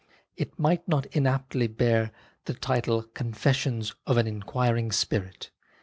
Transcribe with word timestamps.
It 0.35 0.57
might 0.57 0.87
not 0.87 1.05
inaptly 1.11 1.67
bear 1.67 2.11
the 2.45 2.55
title" 2.55 3.03
Confessions 3.13 3.93
of 4.07 4.17
an 4.17 4.25
Inquiring 4.25 4.91
Spirit." 4.91 5.51